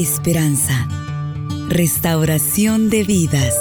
[0.00, 0.88] esperanza,
[1.68, 3.54] restauración de vidas,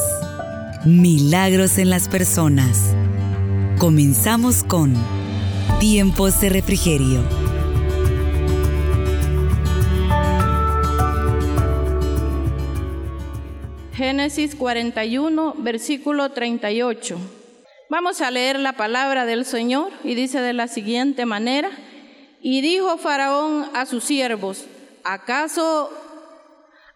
[0.85, 2.95] milagros en las personas.
[3.77, 4.93] Comenzamos con
[5.81, 7.19] Tiempos de Refrigerio.
[13.93, 17.17] Génesis 41, versículo 38.
[17.89, 21.69] Vamos a leer la palabra del Señor y dice de la siguiente manera,
[22.41, 24.63] y dijo Faraón a sus siervos,
[25.03, 25.89] ¿acaso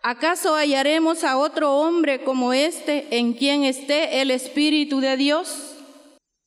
[0.06, 5.78] ¿Acaso hallaremos a otro hombre como este en quien esté el Espíritu de Dios?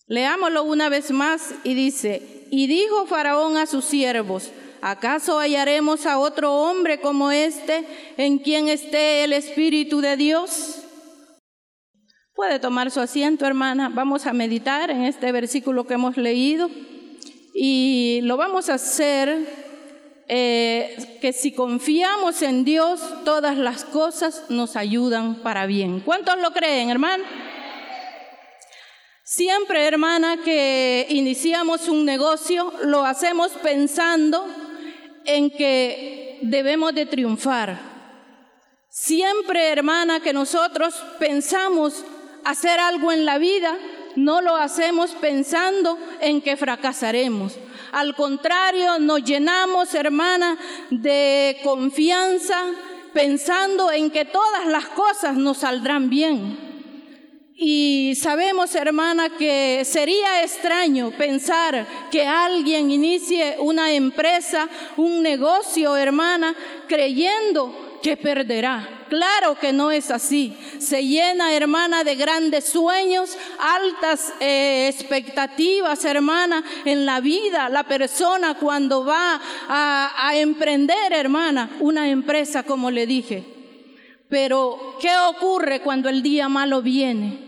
[0.06, 4.50] Leámoslo una vez más y dice, y dijo Faraón a sus siervos,
[4.82, 7.86] ¿acaso hallaremos a otro hombre como este
[8.18, 10.82] en quien esté el Espíritu de Dios?
[12.34, 13.88] Puede tomar su asiento, hermana.
[13.88, 16.68] Vamos a meditar en este versículo que hemos leído
[17.54, 19.65] y lo vamos a hacer
[20.28, 26.00] eh, que si confiamos en Dios, todas las cosas nos ayudan para bien.
[26.00, 27.24] ¿Cuántos lo creen, hermano?
[29.22, 34.46] Siempre, hermana, que iniciamos un negocio, lo hacemos pensando
[35.24, 37.78] en que debemos de triunfar.
[38.88, 42.04] Siempre, hermana, que nosotros pensamos
[42.44, 43.76] hacer algo en la vida,
[44.14, 47.58] no lo hacemos pensando en que fracasaremos.
[47.92, 50.58] Al contrario, nos llenamos, hermana,
[50.90, 52.60] de confianza,
[53.12, 56.66] pensando en que todas las cosas nos saldrán bien.
[57.58, 66.54] Y sabemos, hermana, que sería extraño pensar que alguien inicie una empresa, un negocio, hermana,
[66.86, 69.04] creyendo que perderá.
[69.08, 70.56] Claro que no es así.
[70.78, 77.68] Se llena, hermana, de grandes sueños, altas eh, expectativas, hermana, en la vida.
[77.68, 83.44] La persona cuando va a, a emprender, hermana, una empresa, como le dije.
[84.28, 87.46] Pero, ¿qué ocurre cuando el día malo viene?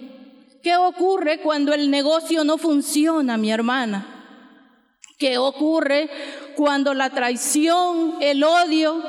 [0.62, 4.14] ¿Qué ocurre cuando el negocio no funciona, mi hermana?
[5.18, 6.08] ¿Qué ocurre
[6.54, 9.02] cuando la traición, el odio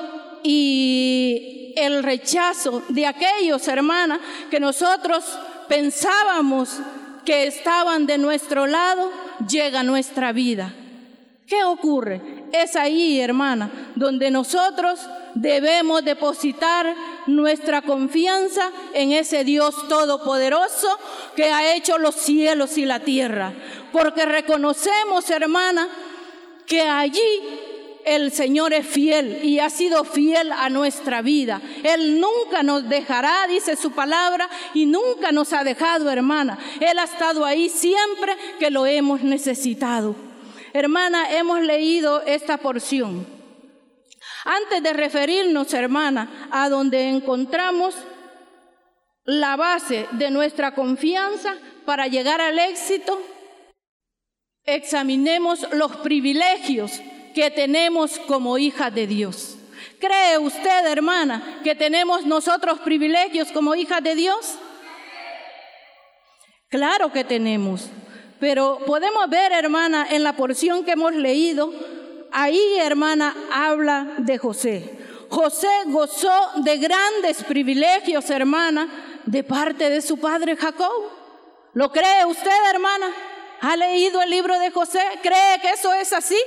[0.44, 4.20] y el rechazo de aquellos, hermanas,
[4.50, 5.24] que nosotros
[5.68, 6.80] pensábamos
[7.26, 9.12] que estaban de nuestro lado,
[9.48, 10.74] llega a nuestra vida.
[11.46, 12.22] ¿Qué ocurre?
[12.52, 15.00] Es ahí, hermana, donde nosotros
[15.36, 16.96] debemos depositar
[17.28, 20.88] nuestra confianza en ese Dios todopoderoso
[21.36, 23.54] que ha hecho los cielos y la tierra.
[23.92, 25.88] Porque reconocemos, hermana,
[26.66, 27.22] que allí
[28.10, 31.62] el Señor es fiel y ha sido fiel a nuestra vida.
[31.84, 36.58] Él nunca nos dejará, dice su palabra, y nunca nos ha dejado, hermana.
[36.80, 40.16] Él ha estado ahí siempre que lo hemos necesitado.
[40.74, 43.28] Hermana, hemos leído esta porción.
[44.44, 47.94] Antes de referirnos, hermana, a donde encontramos
[49.24, 51.56] la base de nuestra confianza
[51.86, 53.22] para llegar al éxito,
[54.66, 57.00] examinemos los privilegios
[57.34, 59.58] que tenemos como hijas de Dios.
[60.00, 64.56] ¿Cree usted, hermana, que tenemos nosotros privilegios como hijas de Dios?
[66.70, 67.90] Claro que tenemos,
[68.40, 71.74] pero podemos ver, hermana, en la porción que hemos leído,
[72.32, 74.98] ahí, hermana, habla de José.
[75.30, 78.88] José gozó de grandes privilegios, hermana,
[79.26, 80.92] de parte de su padre Jacob.
[81.74, 83.08] ¿Lo cree usted, hermana?
[83.62, 85.02] ¿Ha leído el libro de José?
[85.22, 86.38] ¿Cree que eso es así?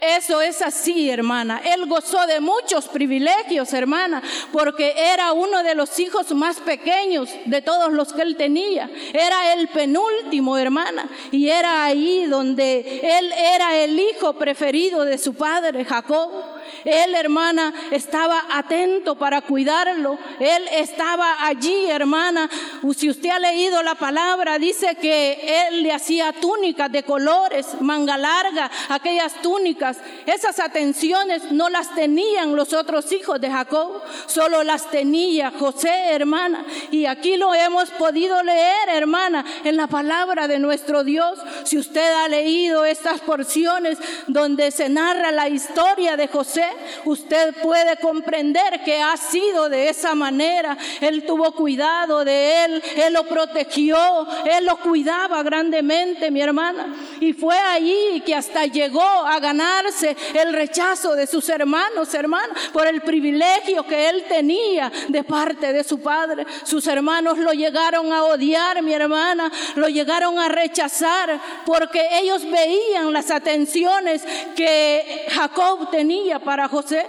[0.00, 1.62] Eso es así, hermana.
[1.64, 7.62] Él gozó de muchos privilegios, hermana, porque era uno de los hijos más pequeños de
[7.62, 8.90] todos los que él tenía.
[9.14, 15.34] Era el penúltimo, hermana, y era ahí donde él era el hijo preferido de su
[15.34, 16.55] padre, Jacob.
[16.86, 20.18] Él, hermana, estaba atento para cuidarlo.
[20.38, 22.48] Él estaba allí, hermana.
[22.96, 28.16] Si usted ha leído la palabra, dice que él le hacía túnicas de colores, manga
[28.16, 29.98] larga, aquellas túnicas.
[30.26, 36.64] Esas atenciones no las tenían los otros hijos de Jacob, solo las tenía José, hermana.
[36.92, 41.40] Y aquí lo hemos podido leer, hermana, en la palabra de nuestro Dios.
[41.64, 43.98] Si usted ha leído estas porciones
[44.28, 50.14] donde se narra la historia de José, usted puede comprender que ha sido de esa
[50.14, 50.76] manera.
[51.00, 56.94] Él tuvo cuidado de él, él lo protegió, él lo cuidaba grandemente, mi hermana.
[57.20, 62.86] Y fue allí que hasta llegó a ganarse el rechazo de sus hermanos, hermanos, por
[62.86, 66.46] el privilegio que él tenía de parte de su padre.
[66.64, 73.12] Sus hermanos lo llegaron a odiar, mi hermana, lo llegaron a rechazar porque ellos veían
[73.12, 74.22] las atenciones
[74.54, 77.06] que Jacob tenía para José.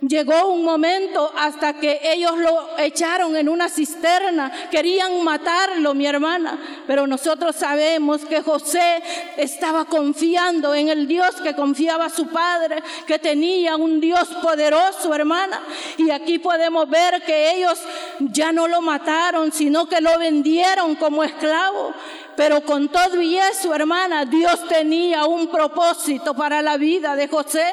[0.00, 6.58] Llegó un momento hasta que ellos lo echaron en una cisterna, querían matarlo, mi hermana,
[6.86, 9.02] pero nosotros sabemos que José
[9.38, 15.62] estaba confiando en el Dios que confiaba su padre, que tenía un Dios poderoso, hermana.
[15.96, 17.80] Y aquí podemos ver que ellos
[18.18, 21.94] ya no lo mataron, sino que lo vendieron como esclavo.
[22.36, 27.64] Pero con todo y eso, hermana, Dios tenía un propósito para la vida de José.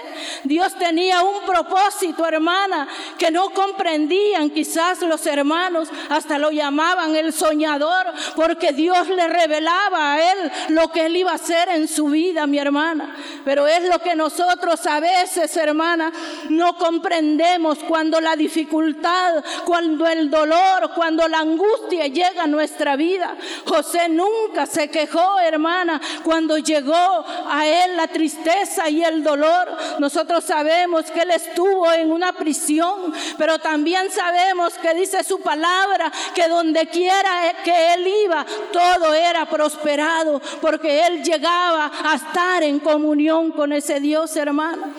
[0.44, 2.88] Dios tenía un propósito, hermana,
[3.18, 8.06] que no comprendían quizás los hermanos, hasta lo llamaban el soñador,
[8.36, 12.48] porque Dios le revelaba a él lo que él iba a hacer en su vida,
[12.48, 13.16] mi hermana.
[13.44, 16.12] Pero es lo que nosotros a veces, hermana,
[16.50, 23.36] no comprendemos cuando la dificultad, cuando el dolor, cuando la angustia llega a nuestra vida.
[23.66, 29.70] José nunca se quejó, hermana, cuando llegó a él la tristeza y el dolor.
[30.00, 36.12] Nosotros sabemos que él estuvo en una prisión, pero también sabemos que dice su palabra
[36.34, 42.80] que donde quiera que él iba, todo era prosperado, porque él llegaba a estar en
[42.80, 44.94] comunión con ese Dios, hermana.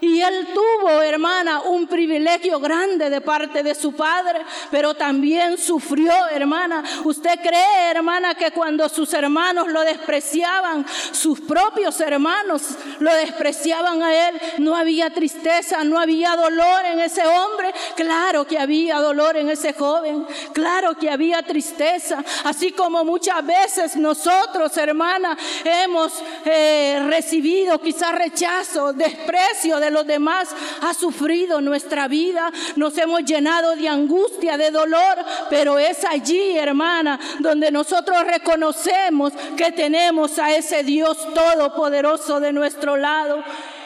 [0.00, 6.12] Y él tuvo, hermana, un privilegio grande de parte de su padre, pero también sufrió,
[6.30, 6.82] hermana.
[7.04, 12.62] ¿Usted cree, hermana, que cuando sus hermanos lo despreciaban, sus propios hermanos
[12.98, 17.72] lo despreciaban a él, no había tristeza, no había dolor en ese hombre?
[17.94, 23.96] Claro que había dolor en ese joven, claro que había tristeza, así como muchas veces
[23.96, 26.12] nosotros, hermana, hemos
[26.46, 30.48] eh, recibido quizás rechazo, desprecio de los demás
[30.82, 35.16] ha sufrido nuestra vida, nos hemos llenado de angustia, de dolor,
[35.48, 42.96] pero es allí, hermana, donde nosotros reconocemos que tenemos a ese Dios todopoderoso de nuestro
[42.96, 43.42] lado.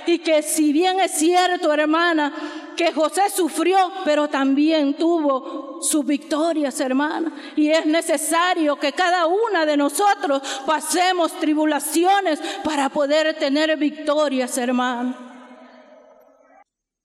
[0.07, 2.33] Y que si bien es cierto, hermana,
[2.77, 7.33] que José sufrió, pero también tuvo sus victorias, hermana.
[7.57, 15.24] Y es necesario que cada una de nosotros pasemos tribulaciones para poder tener victorias, hermana.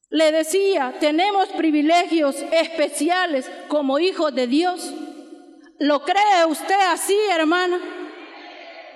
[0.10, 4.94] Le decía, tenemos privilegios especiales como hijos de Dios.
[5.78, 7.80] ¿Lo cree usted así, hermana?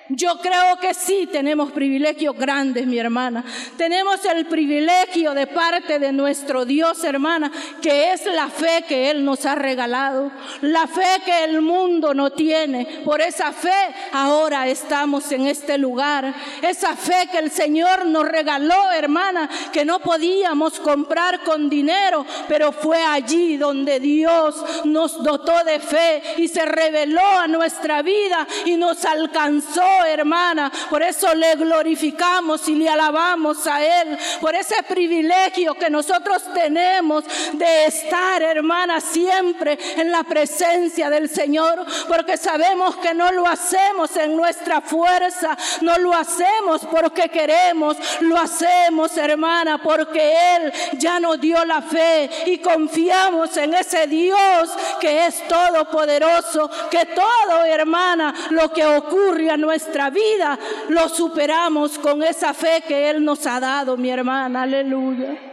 [0.09, 3.43] Yo creo que sí tenemos privilegios grandes, mi hermana.
[3.77, 7.49] Tenemos el privilegio de parte de nuestro Dios, hermana,
[7.81, 10.29] que es la fe que Él nos ha regalado,
[10.61, 13.01] la fe que el mundo no tiene.
[13.05, 13.71] Por esa fe
[14.11, 16.33] ahora estamos en este lugar.
[16.61, 22.73] Esa fe que el Señor nos regaló, hermana, que no podíamos comprar con dinero, pero
[22.73, 28.75] fue allí donde Dios nos dotó de fe y se reveló a nuestra vida y
[28.75, 30.71] nos alcanzó hermana.
[30.89, 34.17] Por eso le glorificamos y le alabamos a Él.
[34.41, 37.23] Por ese privilegio que nosotros tenemos
[37.53, 41.85] de estar, hermana, siempre en la presencia del Señor.
[42.07, 45.57] Porque sabemos que no lo hacemos en nuestra fuerza.
[45.81, 47.97] No lo hacemos porque queremos.
[48.21, 54.69] Lo hacemos, hermana, porque Él ya nos dio la fe y confiamos en ese Dios
[54.99, 56.69] que es todopoderoso.
[56.89, 60.57] Que todo, hermana, lo que ocurre a nuestra nuestra vida
[60.89, 64.61] lo superamos con esa fe que Él nos ha dado, mi hermana.
[64.61, 65.52] Aleluya.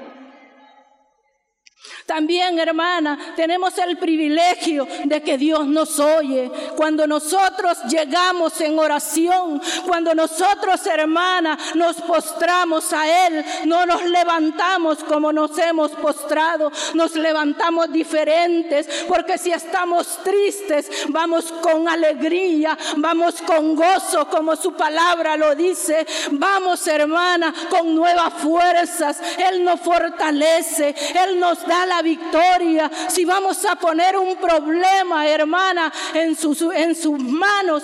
[2.11, 6.51] También, hermana, tenemos el privilegio de que Dios nos oye.
[6.75, 15.05] Cuando nosotros llegamos en oración, cuando nosotros, hermana, nos postramos a Él, no nos levantamos
[15.05, 23.37] como nos hemos postrado, nos levantamos diferentes, porque si estamos tristes, vamos con alegría, vamos
[23.41, 26.05] con gozo, como su palabra lo dice.
[26.33, 29.21] Vamos, hermana, con nuevas fuerzas.
[29.49, 32.91] Él nos fortalece, Él nos da la victoria.
[33.09, 37.83] Si vamos a poner un problema, hermana, en sus, en sus manos,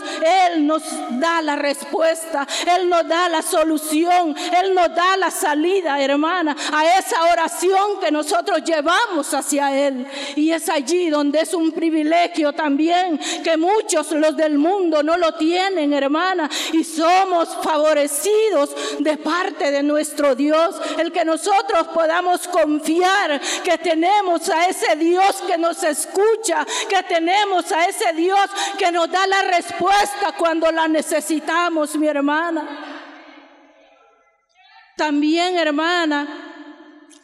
[0.50, 0.82] Él nos
[1.20, 2.46] da la respuesta,
[2.76, 8.11] Él nos da la solución, Él nos da la salida, hermana, a esa oración que
[8.11, 10.06] nosotros llevamos hacia Él.
[10.37, 15.35] Y es allí donde es un privilegio también que muchos los del mundo no lo
[15.35, 23.40] tienen, hermana, y somos favorecidos de parte de nuestro Dios, el que nosotros podamos confiar
[23.64, 28.92] que tenemos tenemos a ese Dios que nos escucha, que tenemos a ese Dios que
[28.92, 32.68] nos da la respuesta cuando la necesitamos, mi hermana.
[34.98, 36.45] También, hermana,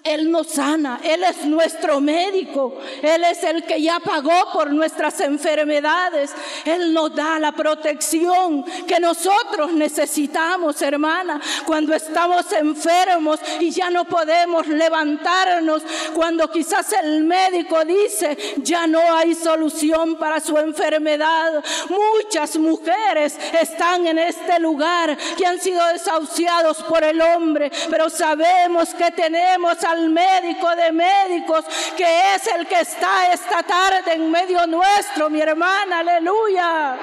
[0.04, 5.20] Él nos sana, Él es nuestro médico, Él es el que ya pagó por nuestras
[5.20, 6.32] enfermedades,
[6.64, 14.04] Él nos da la protección que nosotros necesitamos, hermana, cuando estamos enfermos y ya no
[14.04, 15.82] podemos levantarnos,
[16.14, 21.62] cuando quizás el médico dice, ya no hay solución para su enfermedad.
[21.88, 28.94] Muchas mujeres están en este lugar que han sido desahuciados por el hombre, pero sabemos
[28.94, 31.64] que tenemos al médico de médicos,
[31.96, 36.96] que es el que está esta tarde en medio nuestro, mi hermana, aleluya.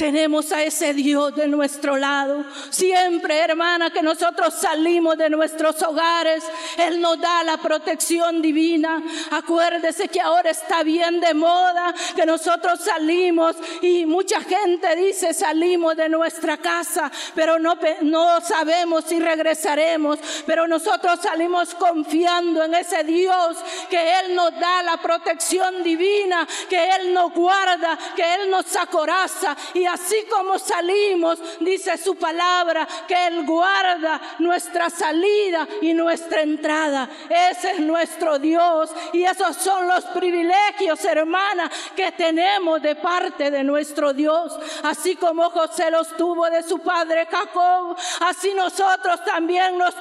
[0.00, 2.46] Tenemos a ese Dios de nuestro lado.
[2.70, 6.42] Siempre, hermana, que nosotros salimos de nuestros hogares,
[6.78, 9.02] Él nos da la protección divina.
[9.30, 15.94] Acuérdese que ahora está bien de moda, que nosotros salimos y mucha gente dice salimos
[15.98, 20.18] de nuestra casa, pero no, no sabemos si regresaremos.
[20.46, 23.58] Pero nosotros salimos confiando en ese Dios,
[23.90, 29.54] que Él nos da la protección divina, que Él nos guarda, que Él nos acoraza
[29.74, 37.08] y así como salimos, dice su palabra, que Él guarda nuestra salida y nuestra entrada.
[37.28, 43.64] Ese es nuestro Dios y esos son los privilegios, hermana, que tenemos de parte de
[43.64, 44.52] nuestro Dios.
[44.82, 49.94] Así como José los tuvo de su padre Jacob, así nosotros también los,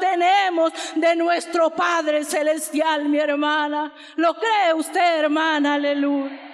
[0.00, 3.92] tenemos de nuestro Padre Celestial, mi hermana.
[4.16, 5.74] ¿Lo cree usted, hermana?
[5.74, 6.49] Aleluya.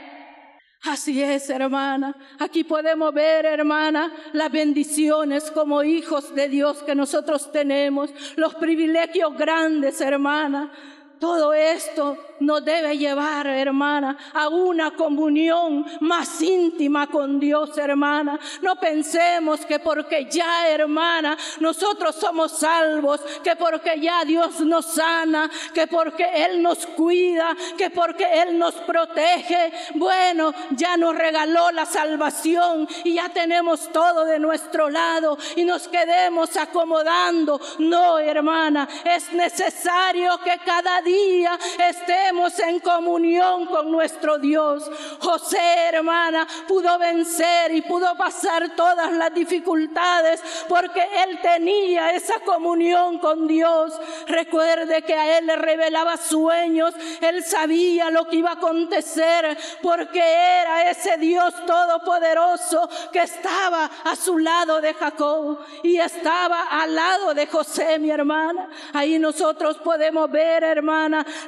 [0.88, 2.14] Así es, hermana.
[2.38, 9.37] Aquí podemos ver, hermana, las bendiciones como hijos de Dios que nosotros tenemos, los privilegios
[9.37, 10.71] grandes, hermana.
[11.18, 18.38] Todo esto nos debe llevar, hermana, a una comunión más íntima con Dios, hermana.
[18.61, 25.50] No pensemos que porque ya, hermana, nosotros somos salvos, que porque ya Dios nos sana,
[25.73, 31.87] que porque Él nos cuida, que porque Él nos protege, bueno, ya nos regaló la
[31.87, 37.61] salvación y ya tenemos todo de nuestro lado y nos quedemos acomodando.
[37.78, 41.58] No, hermana, es necesario que cada día
[41.88, 42.26] esté
[42.68, 44.90] en comunión con nuestro Dios.
[45.20, 53.18] José, hermana, pudo vencer y pudo pasar todas las dificultades porque él tenía esa comunión
[53.18, 53.92] con Dios.
[54.26, 60.20] Recuerde que a él le revelaba sueños, él sabía lo que iba a acontecer porque
[60.20, 67.34] era ese Dios todopoderoso que estaba a su lado de Jacob y estaba al lado
[67.34, 68.68] de José, mi hermana.
[68.92, 70.95] Ahí nosotros podemos ver, hermana,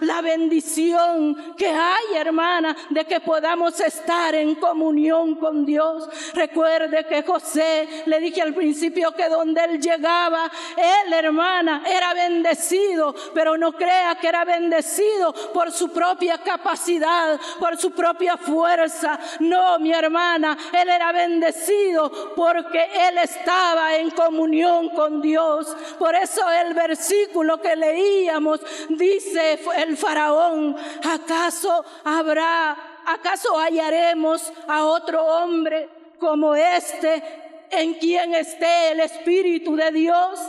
[0.00, 6.08] la bendición que hay, hermana, de que podamos estar en comunión con Dios.
[6.34, 13.14] Recuerde que José, le dije al principio que donde él llegaba, él, hermana, era bendecido,
[13.34, 19.18] pero no crea que era bendecido por su propia capacidad, por su propia fuerza.
[19.40, 25.76] No, mi hermana, él era bendecido porque él estaba en comunión con Dios.
[25.98, 29.37] Por eso el versículo que leíamos dice
[29.76, 32.76] el faraón, ¿Acaso habrá,
[33.06, 37.22] acaso hallaremos a otro hombre como este
[37.70, 40.40] en quien esté el Espíritu de Dios?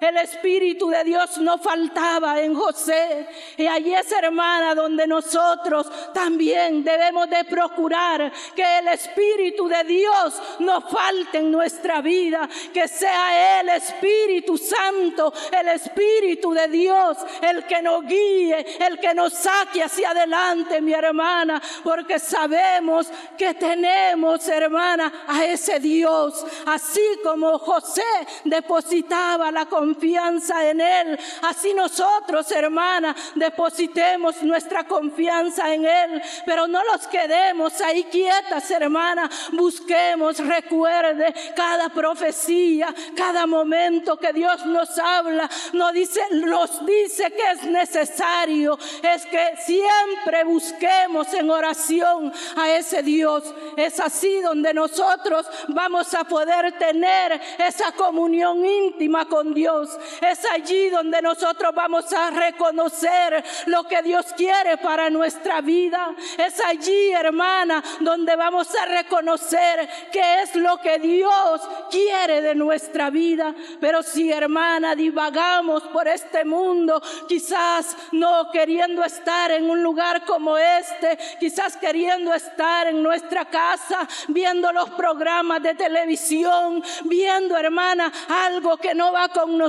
[0.00, 3.26] El Espíritu de Dios no faltaba en José.
[3.56, 10.40] Y allí es, hermana, donde nosotros también debemos de procurar que el Espíritu de Dios
[10.60, 17.64] no falte en nuestra vida, que sea el Espíritu Santo, el Espíritu de Dios, el
[17.66, 24.46] que nos guíe, el que nos saque hacia adelante, mi hermana, porque sabemos que tenemos,
[24.48, 28.02] hermana, a ese Dios, así como José
[28.44, 31.18] depositaba la confianza confianza en Él.
[31.42, 36.22] Así nosotros, hermana, depositemos nuestra confianza en Él.
[36.44, 39.30] Pero no los quedemos ahí quietas, hermana.
[39.52, 45.48] Busquemos, recuerde cada profecía, cada momento que Dios nos habla.
[45.72, 48.78] Nos dice, nos dice que es necesario.
[49.02, 53.42] Es que siempre busquemos en oración a ese Dios.
[53.76, 59.77] Es así donde nosotros vamos a poder tener esa comunión íntima con Dios
[60.20, 66.14] Es allí donde nosotros vamos a reconocer lo que Dios quiere para nuestra vida.
[66.36, 73.10] Es allí, hermana, donde vamos a reconocer qué es lo que Dios quiere de nuestra
[73.10, 73.54] vida.
[73.80, 80.56] Pero si, hermana, divagamos por este mundo, quizás no queriendo estar en un lugar como
[80.56, 88.76] este, quizás queriendo estar en nuestra casa, viendo los programas de televisión, viendo, hermana, algo
[88.76, 89.67] que no va con nosotros,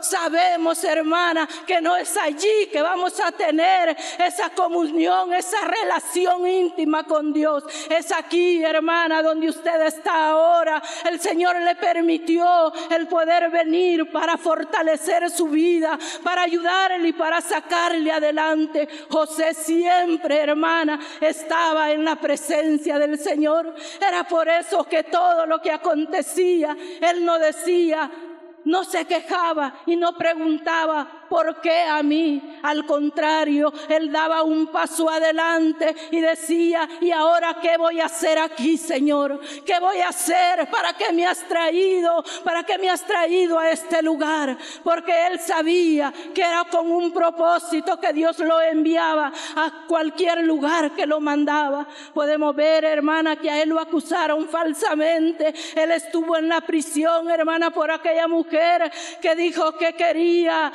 [0.00, 7.04] sabemos, hermana, que no es allí que vamos a tener esa comunión, esa relación íntima
[7.04, 7.64] con Dios.
[7.88, 10.82] Es aquí, hermana, donde usted está ahora.
[11.08, 17.40] El Señor le permitió el poder venir para fortalecer su vida, para ayudarle y para
[17.40, 18.88] sacarle adelante.
[19.08, 23.74] José siempre, hermana, estaba en la presencia del Señor.
[24.00, 28.10] Era por eso que todo lo que acontecía, él no decía,
[28.64, 32.58] no se quejaba y no preguntaba, ¿por qué a mí?
[32.62, 38.36] Al contrario, él daba un paso adelante y decía, ¿y ahora qué voy a hacer
[38.38, 39.40] aquí, Señor?
[39.64, 40.68] ¿Qué voy a hacer?
[40.68, 42.22] ¿Para qué me has traído?
[42.44, 44.58] ¿Para qué me has traído a este lugar?
[44.82, 50.90] Porque él sabía que era con un propósito que Dios lo enviaba a cualquier lugar
[50.96, 51.86] que lo mandaba.
[52.12, 55.54] Podemos ver, hermana, que a él lo acusaron falsamente.
[55.76, 58.90] Él estuvo en la prisión, hermana, por aquella mujer
[59.22, 60.72] que dijo que quería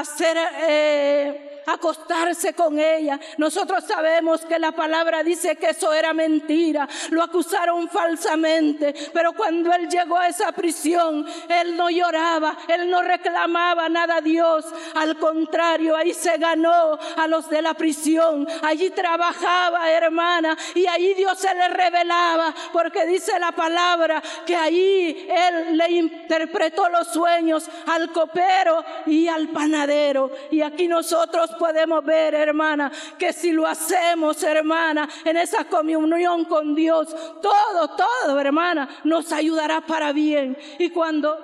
[0.00, 0.36] hacer
[0.68, 3.18] eh, acostarse con ella.
[3.38, 6.88] Nosotros sabemos que la palabra dice que eso era mentira.
[7.10, 8.94] Lo acusaron falsamente.
[9.12, 14.20] Pero cuando él llegó a esa prisión, él no lloraba, él no reclamaba nada a
[14.20, 14.64] Dios.
[14.94, 18.46] Al contrario, ahí se ganó a los de la prisión.
[18.62, 25.28] Allí trabajaba, hermana, y ahí Dios se le revelaba, porque dice la palabra que ahí
[25.28, 30.30] él le interpretó los sueños al copero y al panadero.
[30.50, 36.74] Y aquí nosotros podemos ver, hermana, que si lo hacemos, hermana, en esa comunión con
[36.74, 37.08] Dios,
[37.40, 40.56] todo, todo, hermana, nos ayudará para bien.
[40.78, 41.36] Y cuando,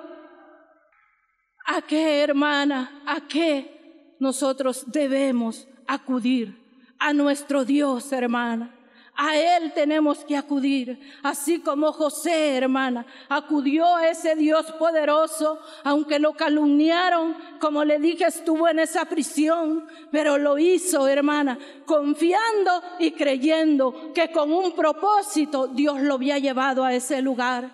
[1.65, 3.03] ¿a qué, hermana?
[3.05, 6.57] ¿A qué nosotros debemos acudir?
[6.99, 8.78] A nuestro Dios, hermana.
[9.21, 16.19] A Él tenemos que acudir, así como José, hermana, acudió a ese Dios poderoso, aunque
[16.19, 23.11] lo calumniaron, como le dije, estuvo en esa prisión, pero lo hizo, hermana, confiando y
[23.11, 27.69] creyendo que con un propósito Dios lo había llevado a ese lugar.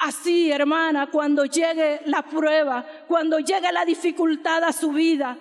[0.00, 5.34] Así, hermana, cuando llegue la prueba, cuando llegue la dificultad a su vida,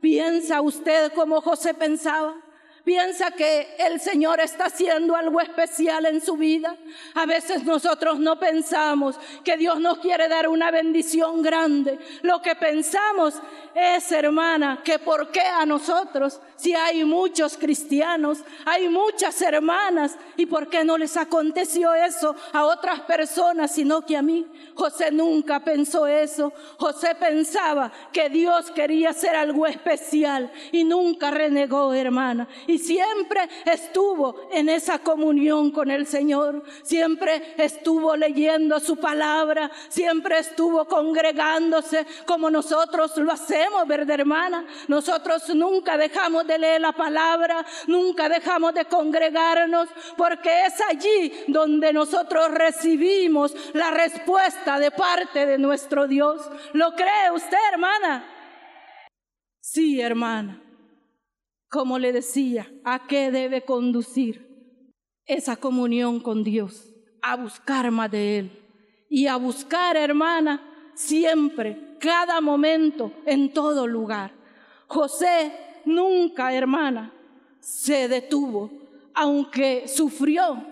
[0.00, 2.36] ¿piensa usted como José pensaba?
[2.88, 6.74] Piensa que el Señor está haciendo algo especial en su vida.
[7.12, 11.98] A veces nosotros no pensamos que Dios nos quiere dar una bendición grande.
[12.22, 13.34] Lo que pensamos
[13.74, 20.46] es, hermana, que por qué a nosotros, si hay muchos cristianos, hay muchas hermanas, y
[20.46, 24.46] por qué no les aconteció eso a otras personas, sino que a mí.
[24.74, 26.54] José nunca pensó eso.
[26.78, 32.48] José pensaba que Dios quería hacer algo especial y nunca renegó, hermana.
[32.78, 40.84] Siempre estuvo en esa comunión con el Señor, siempre estuvo leyendo su palabra, siempre estuvo
[40.86, 44.66] congregándose como nosotros lo hacemos, ¿verdad, hermana?
[44.86, 51.92] Nosotros nunca dejamos de leer la palabra, nunca dejamos de congregarnos, porque es allí donde
[51.92, 56.40] nosotros recibimos la respuesta de parte de nuestro Dios.
[56.72, 58.24] ¿Lo cree usted, hermana?
[59.60, 60.67] Sí, hermana
[61.68, 64.48] como le decía, a qué debe conducir
[65.26, 68.50] esa comunión con Dios, a buscar más de Él
[69.10, 74.32] y a buscar, hermana, siempre, cada momento, en todo lugar.
[74.86, 75.52] José
[75.84, 77.12] nunca, hermana,
[77.60, 78.70] se detuvo,
[79.14, 80.64] aunque sufrió,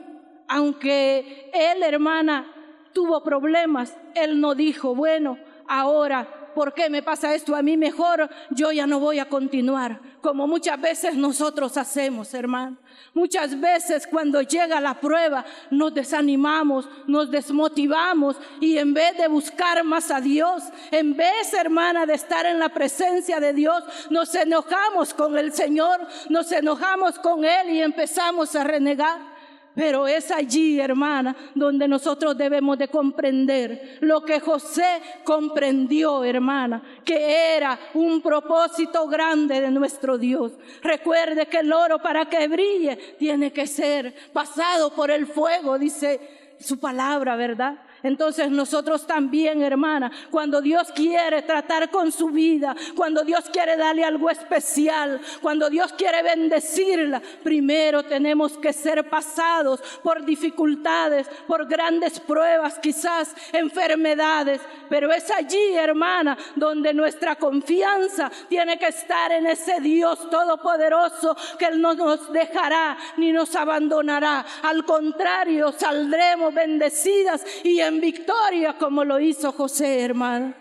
[0.49, 2.53] aunque él, hermana,
[2.93, 8.31] tuvo problemas, él no dijo, bueno, ahora ¿por qué me pasa esto a mí mejor?
[8.49, 12.79] Yo ya no voy a continuar, como muchas veces nosotros hacemos, hermano.
[13.13, 19.85] Muchas veces cuando llega la prueba nos desanimamos, nos desmotivamos y en vez de buscar
[19.85, 25.13] más a Dios, en vez, hermana, de estar en la presencia de Dios, nos enojamos
[25.13, 29.36] con el Señor, nos enojamos con Él y empezamos a renegar.
[29.77, 37.55] Pero es allí, hermana, donde nosotros debemos de comprender lo que José comprendió, hermana, que
[37.55, 40.53] era un propósito grande de nuestro Dios.
[40.83, 46.21] Recuerde que el oro para que brille tiene que ser pasado por el fuego, dice
[46.59, 47.77] su palabra, ¿verdad?
[48.07, 54.05] Entonces nosotros también, hermana, cuando Dios quiere tratar con su vida, cuando Dios quiere darle
[54.05, 62.21] algo especial, cuando Dios quiere bendecirla, primero tenemos que ser pasados por dificultades, por grandes
[62.21, 69.81] pruebas, quizás enfermedades, pero es allí, hermana, donde nuestra confianza tiene que estar en ese
[69.81, 74.47] Dios todopoderoso que Él no nos dejará ni nos abandonará.
[74.63, 80.55] Al contrario, saldremos bendecidas y victoria como lo hizo José, hermano.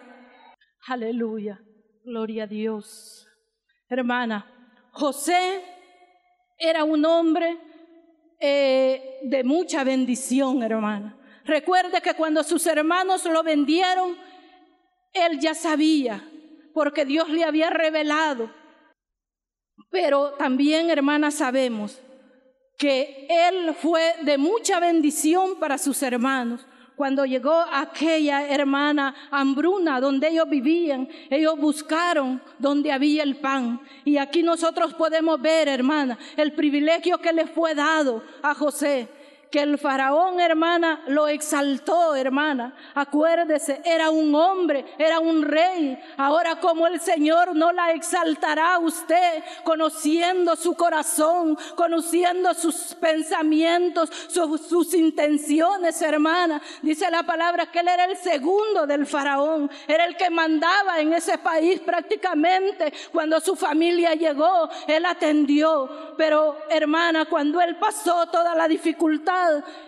[0.88, 1.60] Aleluya.
[2.04, 3.28] Gloria a Dios.
[3.90, 4.46] Hermana,
[4.92, 5.64] José
[6.58, 7.58] era un hombre
[8.40, 11.18] eh, de mucha bendición, hermana.
[11.46, 14.18] Recuerde que cuando sus hermanos lo vendieron,
[15.14, 16.28] él ya sabía,
[16.74, 18.52] porque Dios le había revelado.
[19.90, 22.02] Pero también, hermana, sabemos
[22.78, 26.66] que él fue de mucha bendición para sus hermanos.
[26.96, 33.82] Cuando llegó aquella hermana hambruna donde ellos vivían, ellos buscaron donde había el pan.
[34.06, 39.10] Y aquí nosotros podemos ver, hermana, el privilegio que le fue dado a José
[39.52, 42.76] que el faraón, hermana, lo exaltó, hermana.
[42.94, 45.98] Acuérdese, era un hombre, era un rey.
[46.18, 54.94] Ahora como el Señor no la exaltará usted, conociendo su corazón, conociendo sus pensamientos, sus
[54.94, 56.62] intenciones, hermana.
[56.82, 61.14] Dice la palabra que él era el segundo del faraón, era el que mandaba en
[61.14, 62.94] ese país prácticamente.
[63.12, 66.16] Cuando su familia llegó, él atendió.
[66.18, 69.35] Pero, hermana, cuando él pasó toda la dificultad,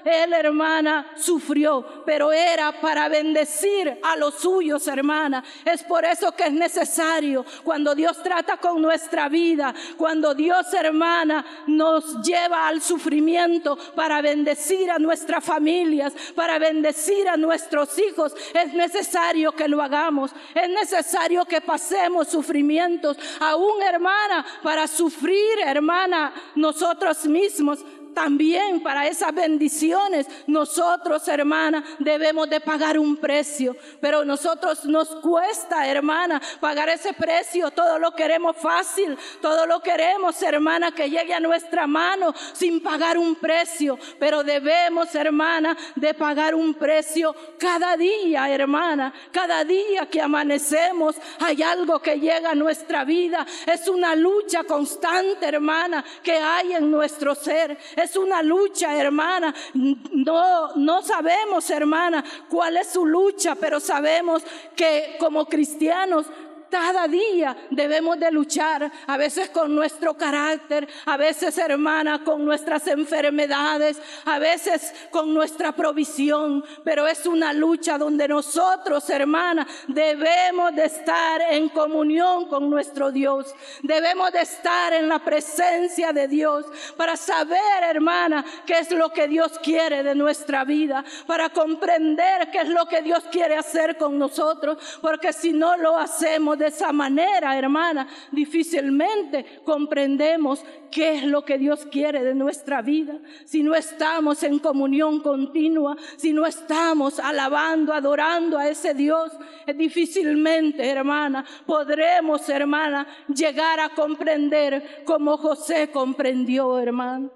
[0.04, 5.44] él, hermana, sufrió, pero era para bendecir a los suyos, hermana.
[5.66, 11.46] Es por eso que es necesario cuando Dios trata con nuestra vida, cuando Dios, hermana,
[11.68, 18.74] nos lleva al sufrimiento para bendecir a nuestras familias, para bendecir a nuestros hijos, es
[18.74, 20.32] necesario que lo hagamos.
[20.54, 27.80] Es necesario que pasemos sufrimientos, aún hermana, para sufrir, hermana, nosotros mismos
[28.17, 33.75] también para esas bendiciones nosotros, hermana, debemos de pagar un precio.
[34.01, 37.69] Pero nosotros nos cuesta, hermana, pagar ese precio.
[37.69, 43.19] Todo lo queremos fácil, todo lo queremos, hermana, que llegue a nuestra mano sin pagar
[43.19, 43.99] un precio.
[44.17, 49.13] Pero debemos, hermana, de pagar un precio cada día, hermana.
[49.32, 53.45] Cada día que amanecemos hay algo que llega a nuestra vida.
[53.67, 57.77] Es una lucha constante, hermana, que hay en nuestro ser.
[58.15, 59.54] Una lucha, hermana.
[59.74, 64.43] No, no sabemos, hermana, cuál es su lucha, pero sabemos
[64.76, 66.26] que como cristianos
[66.69, 72.88] cada día debemos de luchar, a veces con nuestro carácter, a veces hermana con nuestras
[72.88, 80.86] enfermedades, a veces con nuestra provisión, pero es una lucha donde nosotros, hermana, debemos de
[80.86, 83.53] estar en comunión con nuestro Dios,
[83.84, 89.27] debemos de estar en la presencia de Dios para saber, hermana, qué es lo que
[89.27, 94.17] Dios quiere de nuestra vida, para comprender qué es lo que Dios quiere hacer con
[94.17, 101.43] nosotros, porque si no lo hacemos, de esa manera, hermana, difícilmente comprendemos qué es lo
[101.43, 103.20] que Dios quiere de nuestra vida.
[103.46, 109.32] Si no estamos en comunión continua, si no estamos alabando, adorando a ese Dios,
[109.76, 117.32] difícilmente, hermana, podremos, hermana, llegar a comprender como José comprendió, hermano.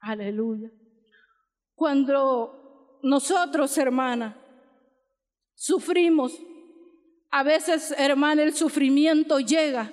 [0.00, 0.70] Aleluya.
[1.74, 4.36] Cuando nosotros, hermana,
[5.54, 6.40] sufrimos
[7.30, 9.92] a veces, hermana, el sufrimiento llega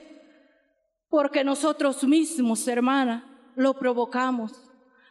[1.09, 4.53] porque nosotros mismos, hermana, lo provocamos.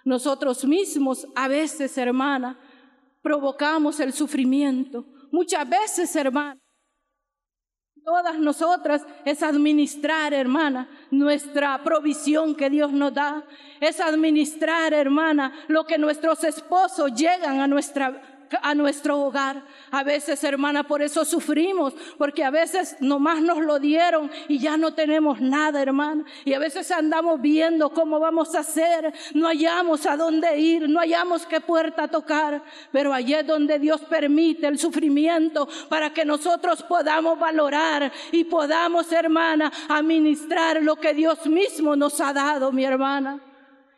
[0.05, 2.59] Nosotros mismos, a veces, hermana,
[3.23, 5.05] provocamos el sufrimiento.
[5.31, 6.61] Muchas veces, hermana,
[8.05, 13.45] todas nosotras es administrar, hermana, nuestra provisión que Dios nos da.
[13.81, 19.63] Es administrar, hermana, lo que nuestros esposos llegan a nuestra a nuestro hogar.
[19.91, 24.77] A veces, hermana, por eso sufrimos, porque a veces nomás nos lo dieron y ya
[24.77, 26.25] no tenemos nada, hermana.
[26.45, 31.01] Y a veces andamos viendo cómo vamos a hacer, no hallamos a dónde ir, no
[31.01, 36.83] hallamos qué puerta tocar, pero allí es donde Dios permite el sufrimiento para que nosotros
[36.83, 43.41] podamos valorar y podamos, hermana, administrar lo que Dios mismo nos ha dado, mi hermana.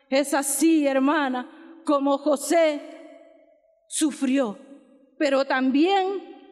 [0.09, 1.47] Es así, hermana,
[1.83, 2.98] como José
[3.89, 4.57] sufrió,
[5.17, 6.47] pero también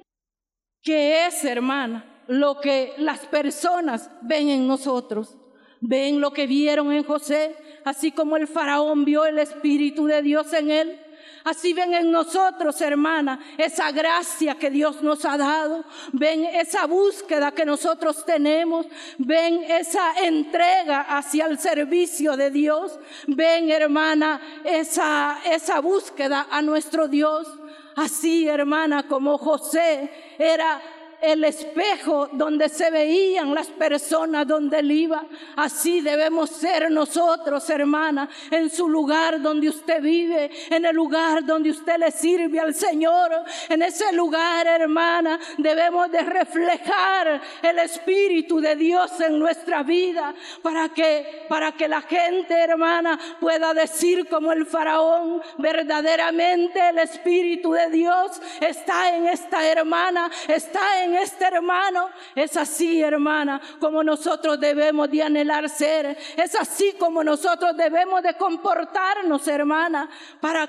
[0.81, 5.37] que es, hermana, lo que las personas ven en nosotros.
[5.79, 10.51] Ven lo que vieron en José, así como el faraón vio el Espíritu de Dios
[10.53, 10.99] en él.
[11.43, 15.85] Así ven en nosotros, hermana, esa gracia que Dios nos ha dado.
[16.11, 18.85] Ven esa búsqueda que nosotros tenemos.
[19.17, 22.99] Ven esa entrega hacia el servicio de Dios.
[23.27, 27.47] Ven, hermana, esa, esa búsqueda a nuestro Dios.
[27.95, 30.81] Así, hermana, como José era
[31.21, 35.25] el espejo donde se veían las personas donde él iba.
[35.55, 41.71] Así debemos ser nosotros, hermana, en su lugar donde usted vive, en el lugar donde
[41.71, 43.31] usted le sirve al Señor.
[43.69, 50.89] En ese lugar, hermana, debemos de reflejar el Espíritu de Dios en nuestra vida para
[50.89, 57.89] que, para que la gente, hermana, pueda decir como el faraón, verdaderamente el Espíritu de
[57.89, 62.09] Dios está en esta hermana, está en este hermano.
[62.35, 66.17] Es así, hermana, como nosotros debemos de anhelar ser.
[66.35, 70.67] Es así como nosotros debemos de comportarnos, hermana, para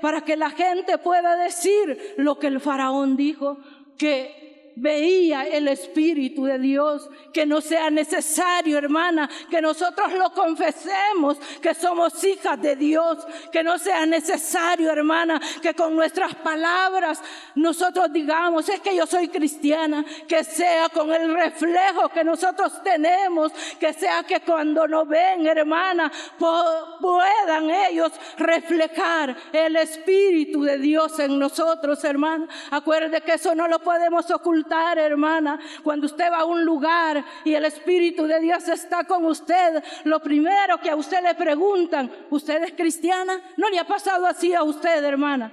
[0.00, 3.58] para que la gente pueda decir lo que el faraón dijo,
[3.96, 4.49] que
[4.80, 7.08] veía el Espíritu de Dios.
[7.32, 13.18] Que no sea necesario, hermana, que nosotros lo confesemos, que somos hijas de Dios.
[13.52, 17.20] Que no sea necesario, hermana, que con nuestras palabras
[17.54, 20.04] nosotros digamos, es que yo soy cristiana.
[20.26, 23.52] Que sea con el reflejo que nosotros tenemos.
[23.78, 31.38] Que sea que cuando nos ven, hermana, puedan ellos reflejar el Espíritu de Dios en
[31.38, 32.48] nosotros, hermana.
[32.70, 35.58] Acuerde que eso no lo podemos ocultar hermana.
[35.82, 40.20] Cuando usted va a un lugar y el Espíritu de Dios está con usted, lo
[40.20, 43.40] primero que a usted le preguntan, ¿usted es cristiana?
[43.56, 45.52] ¿No le ha pasado así a usted, hermana?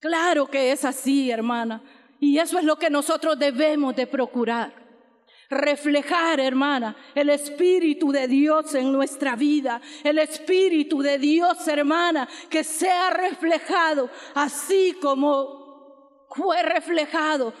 [0.00, 1.82] Claro que es así, hermana.
[2.20, 4.82] Y eso es lo que nosotros debemos de procurar
[5.50, 12.64] reflejar, hermana, el Espíritu de Dios en nuestra vida, el Espíritu de Dios, hermana, que
[12.64, 15.62] sea reflejado así como
[16.34, 17.52] fue reflejado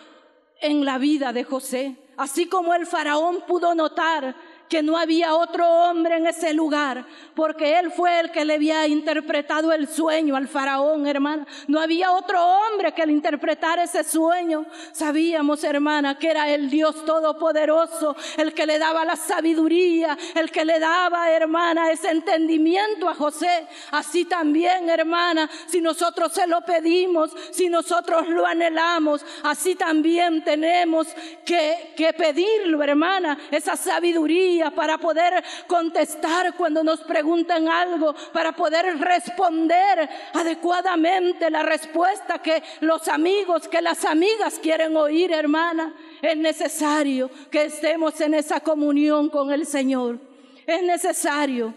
[0.62, 1.96] en la vida de José.
[2.16, 4.34] Así como el faraón pudo notar
[4.68, 8.86] que no había otro hombre en ese lugar, porque él fue el que le había
[8.86, 11.46] interpretado el sueño al faraón, hermana.
[11.68, 14.64] No había otro hombre que le interpretara ese sueño.
[14.92, 20.64] Sabíamos, hermana, que era el Dios Todopoderoso, el que le daba la sabiduría, el que
[20.64, 23.66] le daba, hermana, ese entendimiento a José.
[23.90, 31.08] Así también, hermana, si nosotros se lo pedimos, si nosotros lo anhelamos, así también tenemos
[31.44, 38.98] que, que pedirlo, hermana, esa sabiduría para poder contestar cuando nos preguntan algo, para poder
[38.98, 45.94] responder adecuadamente la respuesta que los amigos, que las amigas quieren oír, hermana.
[46.20, 50.18] Es necesario que estemos en esa comunión con el Señor.
[50.66, 51.74] Es necesario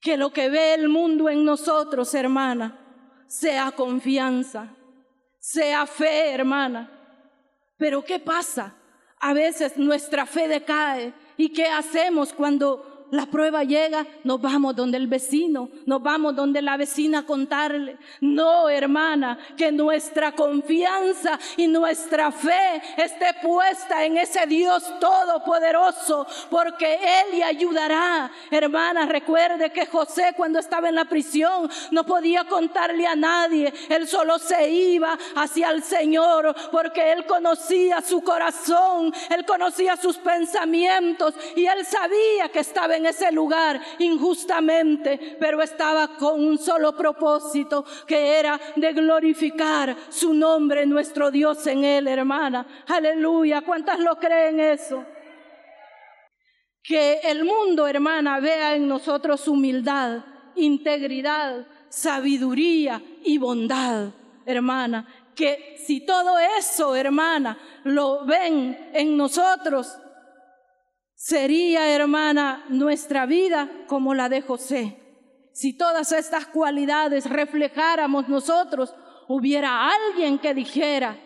[0.00, 2.78] que lo que ve el mundo en nosotros, hermana,
[3.26, 4.74] sea confianza,
[5.38, 6.92] sea fe, hermana.
[7.76, 8.75] Pero ¿qué pasa?
[9.18, 11.12] A veces nuestra fe decae.
[11.36, 16.62] ¿Y qué hacemos cuando la prueba llega, nos vamos donde el vecino, nos vamos donde
[16.62, 17.96] la vecina a contarle.
[18.20, 26.94] No, hermana, que nuestra confianza y nuestra fe esté puesta en ese Dios todopoderoso, porque
[26.94, 28.30] Él le ayudará.
[28.50, 34.06] Hermana, recuerde que José cuando estaba en la prisión no podía contarle a nadie, él
[34.06, 41.34] solo se iba hacia el Señor, porque Él conocía su corazón, Él conocía sus pensamientos
[41.54, 47.84] y Él sabía que estaba en ese lugar injustamente, pero estaba con un solo propósito,
[48.06, 52.66] que era de glorificar su nombre, nuestro Dios en él, hermana.
[52.86, 53.62] Aleluya.
[53.62, 55.04] ¿Cuántas lo creen eso?
[56.82, 64.10] Que el mundo, hermana, vea en nosotros humildad, integridad, sabiduría y bondad,
[64.44, 65.06] hermana.
[65.34, 69.98] Que si todo eso, hermana, lo ven en nosotros,
[71.16, 75.00] Sería, hermana, nuestra vida como la de José.
[75.52, 78.94] Si todas estas cualidades reflejáramos nosotros,
[79.26, 81.16] hubiera alguien que dijera,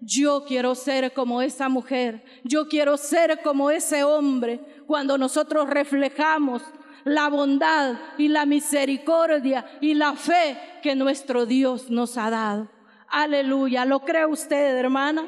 [0.00, 6.62] yo quiero ser como esa mujer, yo quiero ser como ese hombre, cuando nosotros reflejamos
[7.04, 12.68] la bondad y la misericordia y la fe que nuestro Dios nos ha dado.
[13.08, 15.26] Aleluya, ¿lo cree usted, hermana?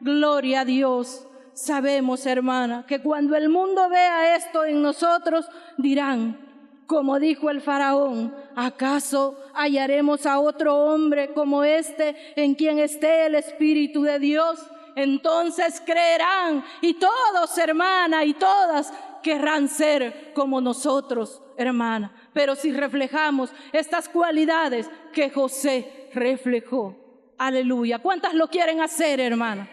[0.00, 1.28] Gloria a Dios.
[1.52, 6.38] Sabemos, hermana, que cuando el mundo vea esto en nosotros, dirán,
[6.86, 13.34] como dijo el faraón, ¿acaso hallaremos a otro hombre como este en quien esté el
[13.34, 14.58] Espíritu de Dios?
[14.96, 22.12] entonces creerán y todos, hermana, y todas querrán ser como nosotros, hermana.
[22.32, 26.96] Pero si reflejamos estas cualidades que José reflejó,
[27.38, 27.98] aleluya.
[27.98, 29.68] ¿Cuántas lo quieren hacer, hermana?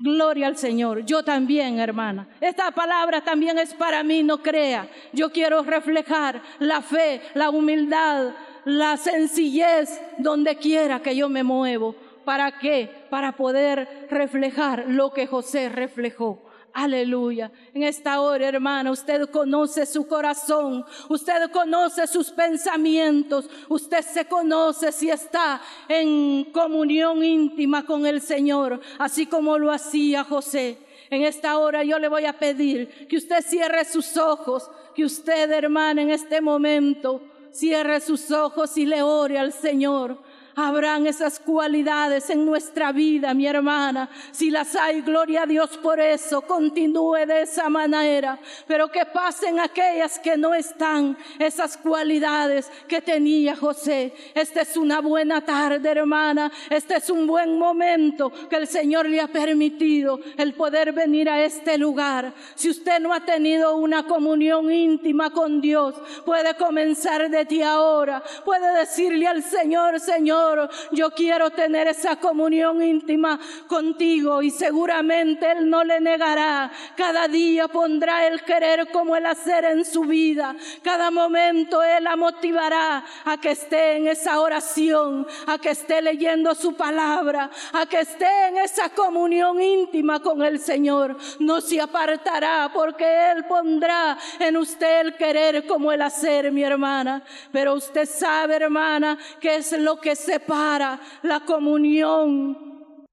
[0.00, 1.04] Gloria al Señor.
[1.04, 2.28] Yo también, hermana.
[2.40, 4.88] Esta palabra también es para mí, no crea.
[5.12, 8.32] Yo quiero reflejar la fe, la humildad,
[8.64, 11.96] la sencillez donde quiera que yo me muevo.
[12.24, 13.06] ¿Para qué?
[13.10, 16.47] Para poder reflejar lo que José reflejó.
[16.72, 17.50] Aleluya.
[17.74, 24.92] En esta hora, hermana, usted conoce su corazón, usted conoce sus pensamientos, usted se conoce
[24.92, 30.78] si está en comunión íntima con el Señor, así como lo hacía José.
[31.10, 35.50] En esta hora yo le voy a pedir que usted cierre sus ojos, que usted,
[35.50, 40.18] hermana, en este momento cierre sus ojos y le ore al Señor.
[40.60, 44.10] Habrán esas cualidades en nuestra vida, mi hermana.
[44.32, 46.40] Si las hay, gloria a Dios por eso.
[46.42, 48.40] Continúe de esa manera.
[48.66, 54.12] Pero que pasen aquellas que no están, esas cualidades que tenía José.
[54.34, 56.50] Esta es una buena tarde, hermana.
[56.68, 61.44] Este es un buen momento que el Señor le ha permitido el poder venir a
[61.44, 62.34] este lugar.
[62.56, 65.94] Si usted no ha tenido una comunión íntima con Dios,
[66.26, 68.24] puede comenzar de ti ahora.
[68.44, 70.47] Puede decirle al Señor, Señor,
[70.92, 76.70] yo quiero tener esa comunión íntima contigo y seguramente Él no le negará.
[76.96, 80.54] Cada día pondrá el querer como el hacer en su vida.
[80.82, 86.54] Cada momento Él la motivará a que esté en esa oración, a que esté leyendo
[86.54, 91.16] su palabra, a que esté en esa comunión íntima con el Señor.
[91.38, 97.22] No se apartará porque Él pondrá en usted el querer como el hacer, mi hermana.
[97.52, 103.06] Pero usted sabe, hermana, que es lo que se para la comunión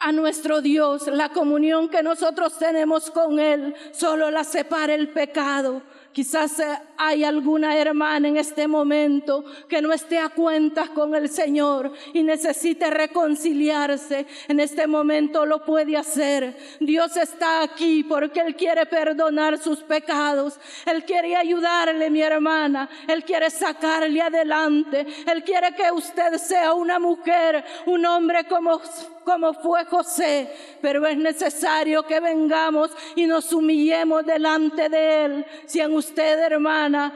[0.00, 5.82] a nuestro Dios, la comunión que nosotros tenemos con Él, solo la separa el pecado.
[6.16, 11.28] Quizás eh, hay alguna hermana en este momento que no esté a cuentas con el
[11.28, 14.26] Señor y necesite reconciliarse.
[14.48, 16.56] En este momento lo puede hacer.
[16.80, 20.58] Dios está aquí porque Él quiere perdonar sus pecados.
[20.86, 22.88] Él quiere ayudarle, mi hermana.
[23.06, 25.06] Él quiere sacarle adelante.
[25.30, 28.80] Él quiere que usted sea una mujer, un hombre como
[29.26, 30.48] como fue José,
[30.80, 35.46] pero es necesario que vengamos y nos humillemos delante de Él.
[35.66, 37.14] Si en usted, hermana,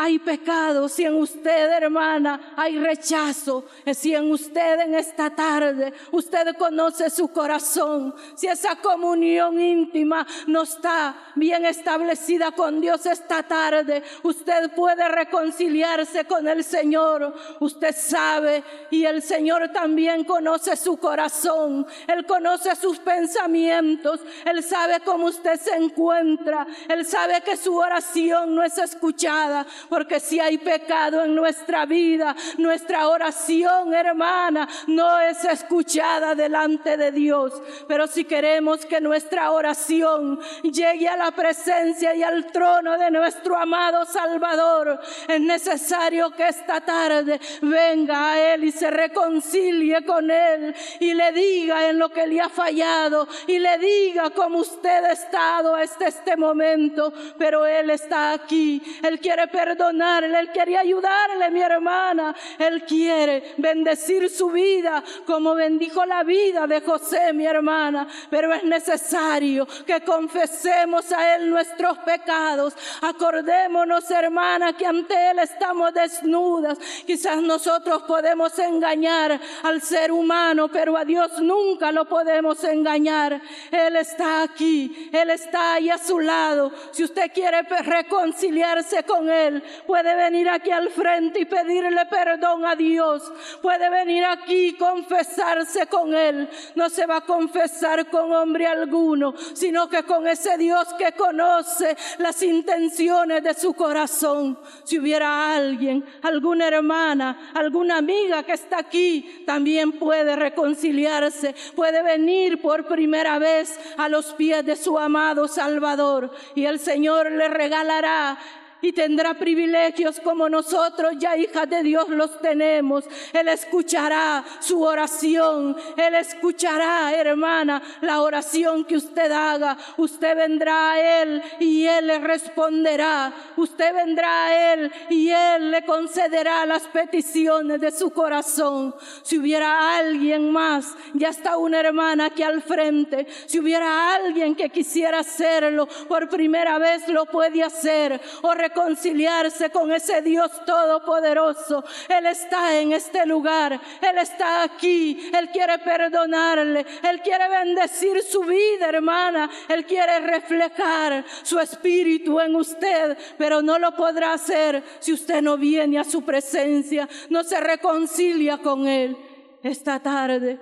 [0.00, 6.56] hay pecado, si en usted, hermana, hay rechazo, si en usted en esta tarde usted
[6.56, 14.04] conoce su corazón, si esa comunión íntima no está bien establecida con Dios esta tarde,
[14.22, 17.34] usted puede reconciliarse con el Señor.
[17.58, 25.00] Usted sabe y el Señor también conoce su corazón, Él conoce sus pensamientos, Él sabe
[25.00, 30.58] cómo usted se encuentra, Él sabe que su oración no es escuchada porque si hay
[30.58, 37.52] pecado en nuestra vida, nuestra oración, hermana, no es escuchada delante de Dios.
[37.86, 43.56] Pero si queremos que nuestra oración llegue a la presencia y al trono de nuestro
[43.56, 50.74] amado Salvador, es necesario que esta tarde venga a Él y se reconcilie con Él
[51.00, 55.12] y le diga en lo que le ha fallado y le diga cómo usted ha
[55.12, 58.82] estado hasta este momento, pero Él está aquí.
[59.02, 62.34] Él quiere perdonar él quería ayudarle, mi hermana.
[62.58, 68.06] Él quiere bendecir su vida como bendijo la vida de José, mi hermana.
[68.30, 72.74] Pero es necesario que confesemos a Él nuestros pecados.
[73.02, 76.78] Acordémonos, hermana, que ante Él estamos desnudas.
[77.06, 83.40] Quizás nosotros podemos engañar al ser humano, pero a Dios nunca lo podemos engañar.
[83.70, 86.72] Él está aquí, Él está ahí a su lado.
[86.90, 92.74] Si usted quiere reconciliarse con Él, puede venir aquí al frente y pedirle perdón a
[92.74, 93.32] Dios.
[93.62, 96.48] Puede venir aquí y confesarse con Él.
[96.74, 101.96] No se va a confesar con hombre alguno, sino que con ese Dios que conoce
[102.18, 104.58] las intenciones de su corazón.
[104.84, 112.60] Si hubiera alguien, alguna hermana, alguna amiga que está aquí, también puede reconciliarse, puede venir
[112.60, 118.38] por primera vez a los pies de su amado Salvador y el Señor le regalará
[118.80, 123.04] y tendrá privilegios como nosotros ya hijas de Dios los tenemos.
[123.32, 129.76] Él escuchará su oración, Él escuchará, hermana, la oración que usted haga.
[129.96, 133.32] Usted vendrá a Él y Él le responderá.
[133.56, 138.94] Usted vendrá a Él y Él le concederá las peticiones de su corazón.
[139.22, 143.26] Si hubiera alguien más, ya está una hermana aquí al frente.
[143.46, 148.20] Si hubiera alguien que quisiera hacerlo por primera vez, lo puede hacer
[148.68, 151.84] reconciliarse con ese Dios todopoderoso.
[152.08, 158.42] Él está en este lugar, Él está aquí, Él quiere perdonarle, Él quiere bendecir su
[158.42, 165.12] vida, hermana, Él quiere reflejar su espíritu en usted, pero no lo podrá hacer si
[165.12, 169.16] usted no viene a su presencia, no se reconcilia con Él
[169.62, 170.60] esta tarde.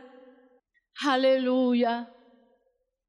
[1.04, 2.08] Aleluya,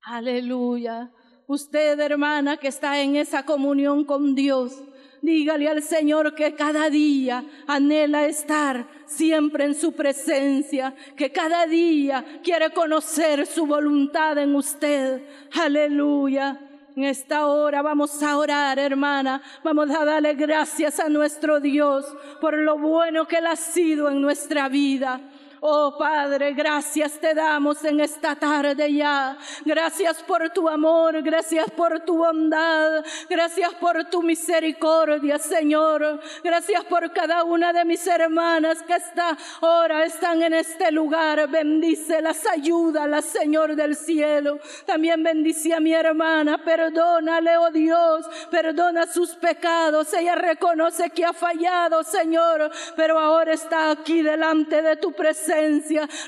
[0.01, 1.11] aleluya.
[1.47, 4.83] Usted, hermana, que está en esa comunión con Dios,
[5.21, 12.41] dígale al Señor que cada día anhela estar siempre en su presencia, que cada día
[12.43, 15.21] quiere conocer su voluntad en usted.
[15.53, 16.59] Aleluya.
[16.97, 19.41] En esta hora vamos a orar, hermana.
[19.63, 22.05] Vamos a darle gracias a nuestro Dios
[22.41, 25.21] por lo bueno que Él ha sido en nuestra vida.
[25.59, 29.37] Oh Padre, gracias te damos en esta tarde ya.
[29.65, 36.19] Gracias por tu amor, gracias por tu bondad, gracias por tu misericordia, Señor.
[36.43, 41.47] Gracias por cada una de mis hermanas que está ahora están en este lugar.
[41.49, 44.59] Bendice las ayúdalas, Señor del cielo.
[44.85, 50.13] También bendice a mi hermana, perdónale, oh Dios, perdona sus pecados.
[50.13, 55.13] Ella reconoce que ha fallado, Señor, pero ahora está aquí delante de tu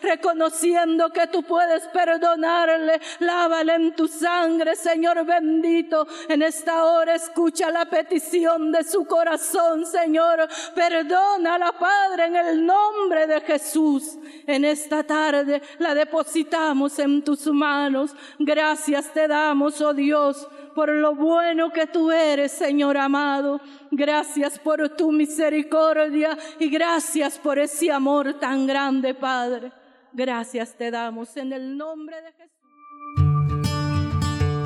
[0.01, 2.99] reconociendo que tú puedes perdonarle.
[3.19, 6.07] Lávale en tu sangre, Señor bendito.
[6.27, 10.47] En esta hora escucha la petición de su corazón, Señor.
[10.75, 14.17] Perdónala, Padre, en el nombre de Jesús.
[14.47, 18.15] En esta tarde la depositamos en tus manos.
[18.37, 20.47] Gracias te damos, oh Dios
[20.79, 23.59] por lo bueno que tú eres, Señor amado.
[23.91, 29.73] Gracias por tu misericordia y gracias por ese amor tan grande, Padre.
[30.13, 32.55] Gracias te damos en el nombre de Jesús.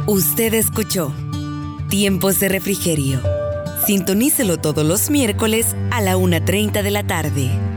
[0.05, 1.11] Usted escuchó
[1.89, 3.19] Tiempos de Refrigerio.
[3.87, 7.72] Sintonícelo todos los miércoles a la 1.30 de la tarde.